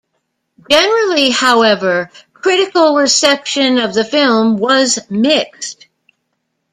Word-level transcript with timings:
Generally, 0.67 1.29
however, 1.29 2.09
critical 2.33 2.95
reception 2.95 3.77
of 3.77 3.93
the 3.93 4.03
film 4.03 4.57
was 4.57 4.97
mixed. 5.11 5.85